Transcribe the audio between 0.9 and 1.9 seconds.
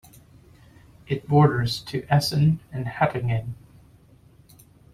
It borders